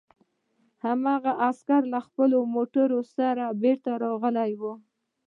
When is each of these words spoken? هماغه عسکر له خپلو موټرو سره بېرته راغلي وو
هماغه 0.85 1.31
عسکر 1.47 1.81
له 1.93 1.99
خپلو 2.07 2.37
موټرو 2.55 2.99
سره 3.15 3.43
بېرته 3.63 3.91
راغلي 4.03 4.51
وو 4.59 4.73